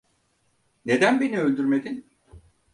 [0.85, 2.09] Neden beni öldürmedin?